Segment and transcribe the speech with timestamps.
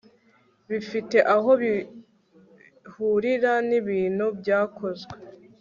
[0.69, 5.15] bifite aho bihurira n ibikorwa byakozwe